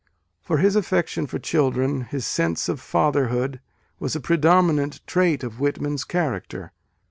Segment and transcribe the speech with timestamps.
[0.41, 3.61] For his affection for children, his sense of fatherhood,
[3.99, 6.71] was a predominant trait of Whitman s character.